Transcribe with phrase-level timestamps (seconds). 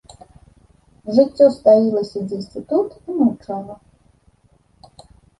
[1.17, 3.75] Жыццё стаілася дзесьці тут і маўчала.